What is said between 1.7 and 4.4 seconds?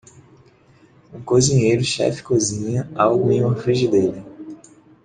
chefe cozinha algo em uma frigideira.